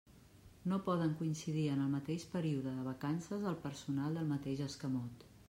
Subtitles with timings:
[0.69, 5.31] No poden coincidir en el mateix període de vacances el personal del mateix escamot.